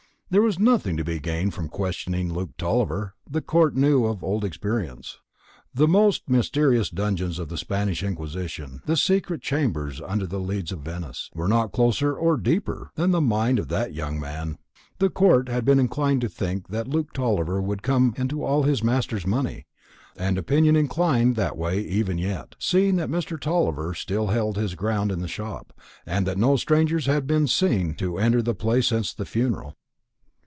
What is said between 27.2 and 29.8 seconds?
been seen to enter the place since the funeral.